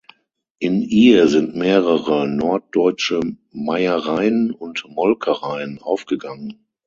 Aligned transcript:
In 0.57 0.81
ihr 0.81 1.27
sind 1.27 1.55
mehrere 1.55 2.27
norddeutsche 2.27 3.19
Meiereien 3.51 4.49
und 4.49 4.83
Molkereien 4.89 5.77
aufgegangen. 5.79 6.65